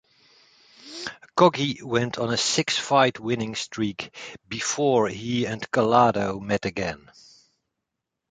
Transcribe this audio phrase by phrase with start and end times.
[1.37, 7.11] Coggi went on a six-fight winning streak before he and Collado met again.